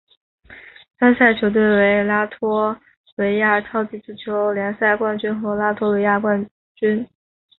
[0.97, 2.75] 参赛球队为拉脱
[3.17, 7.07] 维亚超级足球联赛冠军和拉脱维亚杯冠军。